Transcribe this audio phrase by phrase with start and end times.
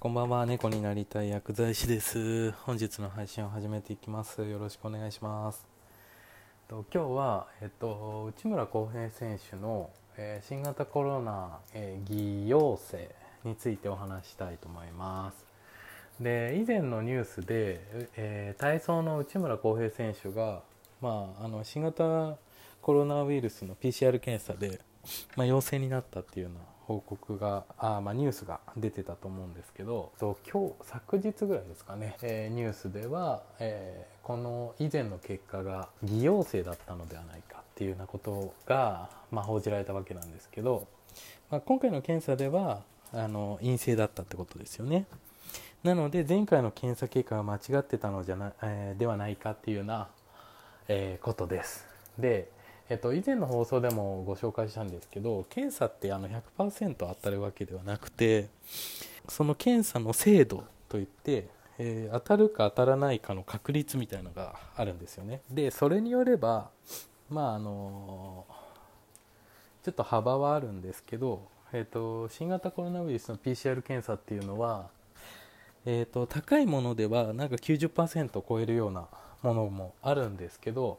[0.00, 2.52] こんばんは、猫になりたい薬剤師です。
[2.52, 4.42] 本日の配信を始めていきます。
[4.42, 5.68] よろしくお願いします。
[6.68, 15.44] と今日は、えっと、内村航平選手の、えー新型コロナ、えー偽陽性についてお話したいと思います。
[16.18, 17.82] で以前のニュースで、
[18.16, 20.62] えー体操の内村航平選手が、
[21.02, 22.38] まあ、あの新型
[22.80, 24.80] コロナウイルスの PCR 検査で、
[25.36, 26.60] まあ、陽性になったっていうような
[26.90, 40.86] 報告があ、まあ、ニュースが出てたと思うんですけどそう今日昨日ぐらいですかね、えーニュースでは、えーこの以前の結果が偽陽性だったのではないかっていうようなことが、まあ、報じられたわけなんですけど、
[41.50, 42.82] まあ、今回の検査では
[43.12, 45.06] あの陰性だったってことですよね。
[45.82, 50.08] なので前回の検査結果が間違ってたのじゃな、えーではないかっていうような、
[50.86, 51.88] えことです。
[52.18, 52.50] で、
[52.90, 58.48] えっと、以前の放送でもご紹介したんですけど検査ってあの100%当たるわけではなくて
[59.28, 61.46] その検査の精度といって、
[61.78, 65.40] えー当たるか当たらないかの確率みたいのがあるんですよね。
[65.48, 66.68] でそれによれば
[67.30, 68.44] まああの
[69.84, 74.88] ちょっと幅はあるんですけど、えー、と新型コロナウイルスの PCR 検査っていうのは
[75.86, 79.06] えー、と高いものではなんか90%を超えるような
[79.42, 80.98] ものもあるんですけど、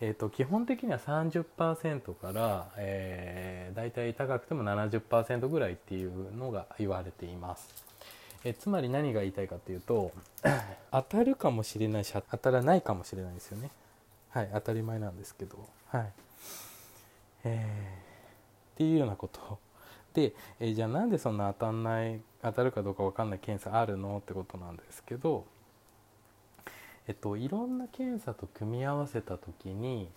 [0.00, 7.68] えー、と基本的には30%から、えー、だいたい高くても70%ぐらいっていうのが言われています、
[8.44, 10.10] えつまり何が言いたいかというと
[10.90, 13.70] 当たるかもしれないし当たらないかもしれないですよね。
[14.30, 15.56] はい当たり前なんですけど。
[15.88, 16.12] はい。
[17.44, 18.02] えー
[18.72, 19.58] っていうようなこと。
[20.14, 24.18] で、えーじゃあなんでそんな当たんない当たるかどうか分かんない検査あるの？
[24.18, 25.44] ってことなんですけど、
[27.08, 30.08] えっと、いろんな検査と組み合わせた時に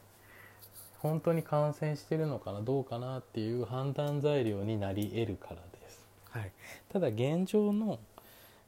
[1.00, 6.52] 本当に感染してるのかなどうかなっていう判断材料になり得るからです、はい、
[6.92, 8.00] ただ現状の、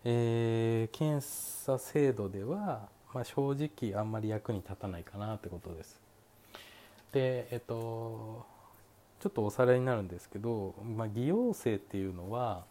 [0.04, 6.00] えー検査制度では、まあ、正直あんまり役に立たないかなってことです。
[7.12, 8.46] でえっと
[9.20, 12.64] ちょっとおさらいになるんですけど、まあ、偽陽性っていうのは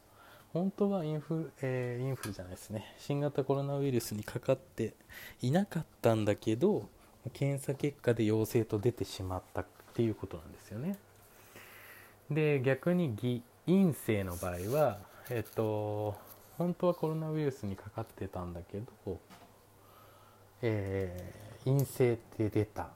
[0.53, 2.95] 本当はインフル,、えーインフルじゃないですね。
[2.99, 4.95] 新型コロナウイルスにかかって
[5.43, 6.89] いなかったんだけど
[7.35, 10.97] 検査結果で陽性と出てしまったっていうことなんですよね。
[12.31, 14.99] で逆に偽陰性の場合は
[15.29, 16.17] えっと
[16.57, 19.21] 本当はコロナウイルスにかかってたんだけど、
[20.63, 22.89] えー陰性って出た。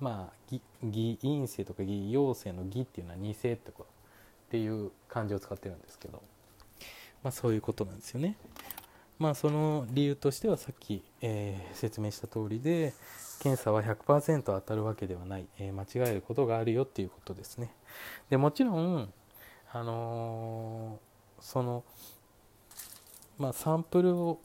[0.00, 3.86] まあ偽陰性とか偽陽性の偽っていうのは偽ってことっ
[4.50, 6.22] ていう漢字を使ってるんですけど。
[7.24, 8.36] まあそういうことなんですよね。
[9.18, 12.92] まあその理由としてはさっき、えー説明した通りで
[13.40, 17.72] 検査は100%当たるわけではない、えー間違えることがあるよっていうことですね。
[18.30, 19.12] でもちろん
[19.72, 21.84] あのーその
[23.38, 24.40] まあサンプルを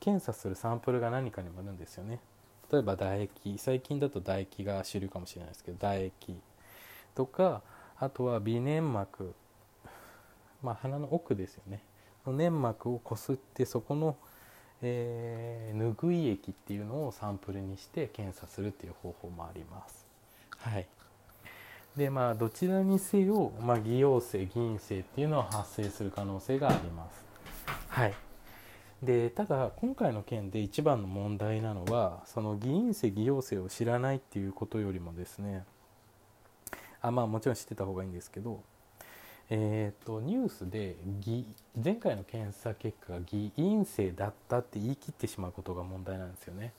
[0.00, 2.20] 検査するサンプルが何かにもよるんですよね。
[2.70, 6.36] 例えば唾液最近だと唾液が主流かもしれないですけど唾液
[7.14, 7.62] とか
[7.98, 9.34] あとは鼻粘膜。
[10.62, 11.82] まあ鼻の奥ですよね。
[12.32, 14.16] 粘膜をこすってそこの、
[14.82, 20.06] えー拭い液っていうのをサンプルにして検査するっていう方法もあります。
[20.58, 20.86] はい。
[21.96, 27.24] でまあどちらにせよ、まあ、偽陽性偽陰性っていうのは発生する可能性があります。
[27.88, 28.14] はい。
[29.02, 35.64] でただ今回の件で一番の問題なのはその偽陰性偽陽性を知らないっていうことよりもですね。
[37.00, 38.62] あまあもちろん知ってた方がいいんですけど
[39.50, 40.96] えー、とニュースで
[41.82, 46.72] 前回の検査結果が偽陰性だったって言い切ってしまうことが問題なんですよね、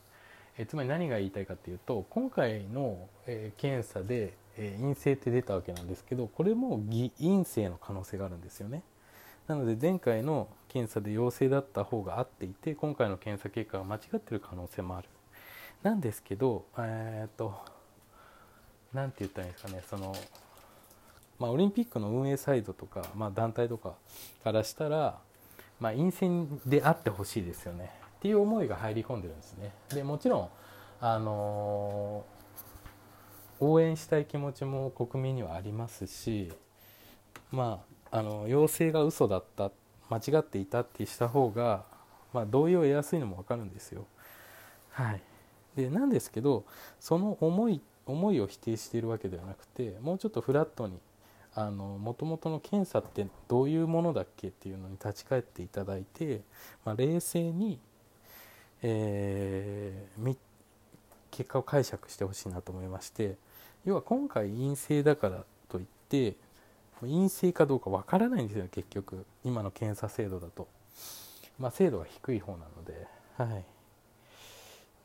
[0.58, 8.82] えつまり何が言いたいかというと今回の、えー検査で、えー陰性って出たわけなんですけどこれも偽陰性の可能性があるんですよね。
[9.48, 15.10] なので前回の検査で陽性だった方が合っていて今回の検査結果が間違ってる可能性もある。
[15.84, 17.54] なんですけどえっ、と
[18.92, 20.16] なんて言ったらいいんですかねその
[21.40, 23.96] まあ、オリンピックの運営サイドとか、まあ、団体とか
[24.44, 25.20] からしたら、
[25.80, 27.92] まあ、陰性であってほしいですよね。
[28.18, 29.72] っていう思いが入り込んでるんですね。
[29.90, 30.50] でもちろん、
[31.02, 32.36] あのー
[33.60, 36.52] 応援したい気持ちも国民にはありますし
[37.52, 39.72] まああの陽性が嘘だった
[40.10, 41.84] 間違っていたってした方が、
[42.34, 44.06] まあ、同意を得やすいのも分かるんですよ。
[44.92, 45.22] はい。
[45.76, 46.64] でなんですけど
[47.00, 51.00] その思い思いを否定しているわけではなくてもうちょっとフラットに
[51.56, 56.42] もともとの検査ってどういうものだっけっていうのに立ち返っていただいて、
[56.84, 57.80] まあ、冷静に、
[58.82, 60.38] えー
[61.32, 63.36] 結果を解釈してほしいなと思いまして
[63.84, 66.36] 要は今回陰性だからといって
[67.02, 69.26] 陰性かどうかわからないんですよ結局。
[69.44, 70.68] 今の検査制度だと。
[71.60, 73.08] まあ、精度が低い方なので、
[73.38, 73.66] はい、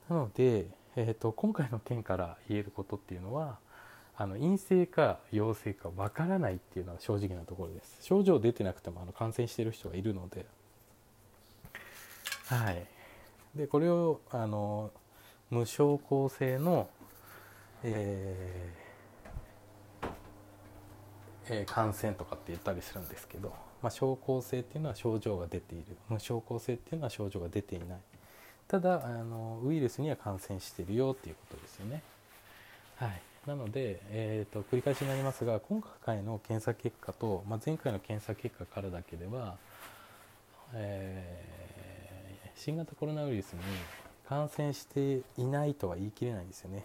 [0.08, 0.67] なので、
[0.97, 3.58] えーと、今回の件から言えることっていうのは
[4.21, 8.01] あの陰性か陽性かわからないっていうのが正直なところです。
[8.03, 10.45] 症状出てなくてもあの感染してる人がいるので。
[12.45, 12.85] はい。
[13.55, 14.91] でこれをあの
[15.49, 16.91] 無症候性の、
[17.83, 20.09] えー
[21.49, 25.97] えー、感染とかって言ったりするんですけど、まあ、症候性っていうのは症状が出ている。
[26.11, 27.99] 無症候性っていうのは症状が出ていない。
[28.69, 32.03] ただあのウイルスには感染してるよっていうことですよね。
[32.97, 33.23] はい。
[33.47, 39.57] なので、えーと、繰り返しになりますが今回の検査結果と、まあ、前回の検査結果からだけでは、
[40.75, 43.61] えー、新型コロナウイルスに
[44.29, 46.85] 感染していないとは言い切れないんですよね。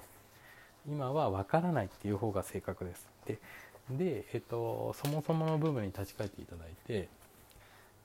[0.87, 3.07] 今は分からないっていう方が正確です。
[3.25, 3.39] で
[3.91, 7.07] で、えっと、そもそもの部分に立ち返っていただいて、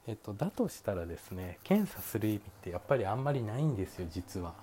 [0.07, 4.55] えっと、だとしたらですね検査する意味ってやっぱりあんまりないんですよ実は。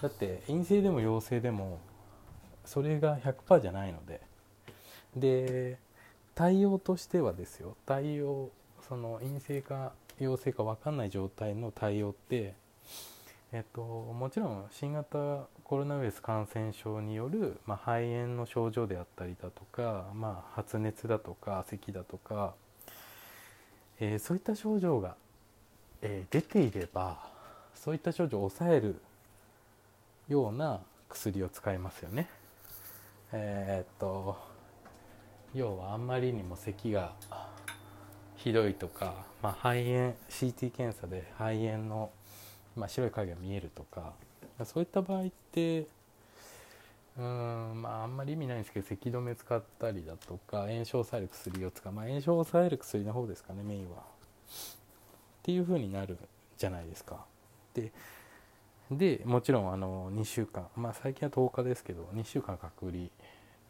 [0.00, 1.80] だって陰性でも陽性でも
[2.64, 4.20] それが100%じゃないので
[5.16, 5.78] で
[6.34, 8.50] 対応としてはですよ対応
[8.88, 12.54] その陰性か陽性か分かんない状態の対応って
[13.54, 22.54] えっと、もちろん新型コロナウイルス感染症による、まあ、肺炎の症状であったりだとか、まあ、発熱だとか咳だとか、
[24.00, 25.16] えー、そういった症状が、
[26.00, 27.28] えー、出ていれば
[27.74, 28.96] そういった症状を抑える
[30.30, 30.80] ような
[31.10, 32.30] 薬を使いますよね。
[33.32, 34.36] えー、っと
[35.54, 37.12] 要はあんまりにも咳が
[38.36, 42.10] ひどいとか、まあ、肺炎 CT 検査で肺炎の
[42.76, 44.12] まあ、白い影が見えるとか
[44.64, 45.86] そういった場合って
[47.18, 53.96] うんまああんまり意味ないんですけど咳止め使ったりだとか炎症を抑える薬を使う、まあ、炎症を抑える薬の方ですかねメインは。
[53.96, 56.16] っていう風になる
[56.56, 57.24] じゃないですか。
[57.74, 57.92] で
[58.98, 63.08] でもちろんあの2週間まあ最近は10日ですけど2週間隔離っ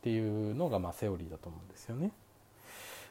[0.03, 2.13] ていうのがまあセオリーだと思うんですよね。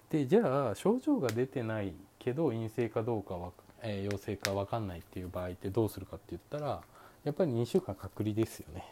[0.09, 3.51] でじゃあ症状が出てないけど陰性かどうかは
[3.83, 6.81] えー、陽性か分かんないっていう場合ってどうするかって言ったら
[7.23, 8.85] やっぱり2週間隔離ですよね。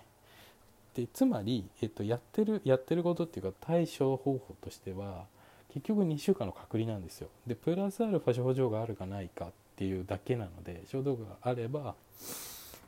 [0.96, 5.26] でつまり、えっと、やってるやってることっていうか対処方法としては
[5.72, 7.30] 結局2週間の隔離なんですよ。
[7.46, 11.96] でプラスアルファ症状があるかないかっていうだけなので症状があれば、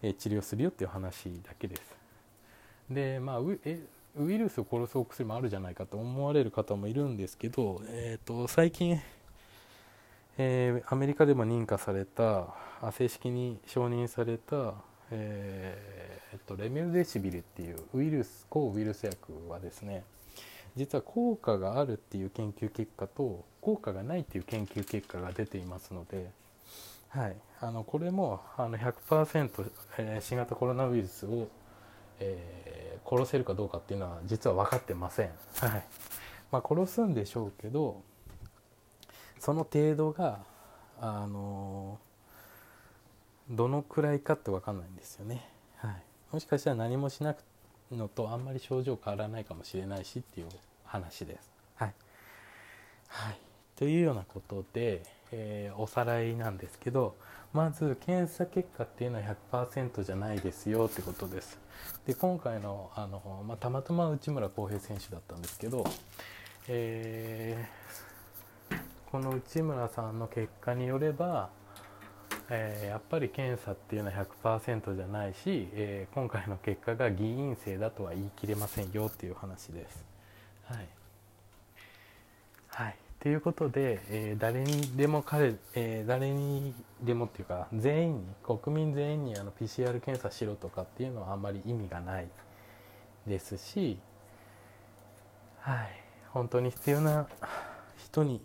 [0.01, 1.81] え、治療するよっていう話だけです。
[2.89, 3.80] でまあウえ
[4.18, 9.00] ウイルスを殺すお薬もあるじゃないかと思われる方もいるんですけど、えーと最近
[10.38, 12.48] えー、アメリカでも認可された
[12.94, 14.74] 正式に承認された、
[15.12, 20.03] えー、えっと、レミルデシビルっていうウイルス抗ウイルス薬はですね
[20.75, 26.31] 実は効果があるっていう研究結果と効果がないっていう研究結果が出ていますので、
[27.12, 31.48] はい、あのこれもあの100%、えー、新型コロナウイルスを、
[32.19, 35.30] えー、殺せるかどうかっていうのは実は分かってません。
[35.58, 35.84] はい。
[36.52, 38.02] まあ、殺すんでしょうけど
[39.40, 40.40] その程度が
[41.00, 41.98] あの
[43.50, 47.40] どのくらいかって分かんないんですよね、はい、もしかしたら何もしなく
[47.92, 50.48] のとあんまり症状変わらないかもしれないしっていう
[50.86, 51.52] 話です。
[51.75, 51.94] はい、
[53.08, 53.38] はい、
[53.75, 57.16] というようなことで、えー、おさらいなんですけど
[57.54, 61.60] まず検査結果っていうのは100%じゃないですよってことです。
[62.05, 65.86] で今回のあの、まあ、たまたま内村航平選手だったんですけど、
[66.67, 67.82] えー
[69.12, 71.50] この内村さんの結果によれば、
[72.50, 80.05] えー、やっぱり検査っていうのは100%じゃないし、え、今回の結果が偽陰性だとは言い切れませんよっていう話です。
[80.63, 80.88] はい。
[82.70, 82.96] はい。
[83.22, 86.74] ということで、えー、誰にでも彼、えー、誰に
[87.04, 92.28] でもっていうか全員に国民全員にあの PCR 検査しろとかっていうのはあんまり意味がない
[93.28, 94.00] ですし、
[95.60, 95.90] はい、
[96.30, 97.28] 本当に必要な
[98.04, 98.42] 人に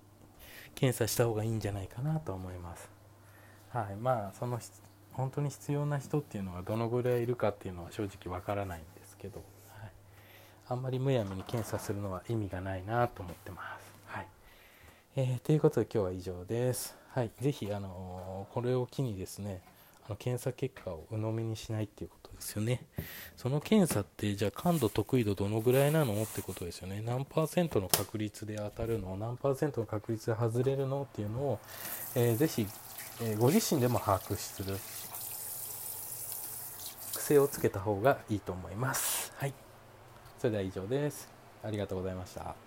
[0.75, 2.91] 検査した方がいいんじゃないかなと思います。
[3.71, 4.61] はい、まあその
[5.15, 9.43] 本当に必要な人っていうのはどのぐらいいるかっていうのは正直わからないんですけど、
[9.81, 9.91] はい、
[10.69, 13.86] あんまりむやみに検査するのは意味がないなと思ってます。
[15.19, 16.95] えー、ということで今日は以上です。
[17.09, 19.63] はい、ぜひあのこれを機にですね
[20.05, 22.83] あの検査結果を鵜呑みにしないっていうことですよね。
[23.35, 27.01] その検査ってじゃあ感度得意度どのぐらいなのってことですよね。
[27.01, 29.17] 何パーセントの確率で当たるの？
[29.17, 31.59] 何パーセントの確率で外れるのっていうのを、
[32.15, 32.67] えー、ぜひ、
[33.23, 34.77] えー、ご自身でも把握する
[37.15, 39.33] 癖をつけた方がいいと思います。
[39.37, 39.55] はい。
[40.39, 41.27] それでは以上です。
[41.65, 42.66] ありがとうございました。